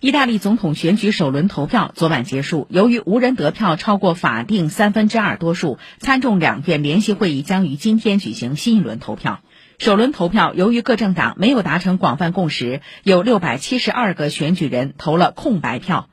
[0.00, 9.40] 意大利总统选举首轮投票昨晚结束由于无人得票超过法定三分之二多数参众两院联席会议将于今天举行新一轮投票。
[9.78, 16.10] 首轮投票由于各政党没有达成广泛共识有六百七十二个选举人投了空白票。